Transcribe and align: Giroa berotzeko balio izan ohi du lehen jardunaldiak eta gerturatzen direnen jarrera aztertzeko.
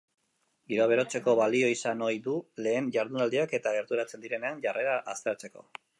Giroa 0.71 0.87
berotzeko 0.91 1.35
balio 1.39 1.69
izan 1.73 2.01
ohi 2.07 2.17
du 2.29 2.37
lehen 2.69 2.89
jardunaldiak 2.97 3.53
eta 3.61 3.77
gerturatzen 3.79 4.25
direnen 4.27 4.65
jarrera 4.65 5.01
aztertzeko. 5.15 5.69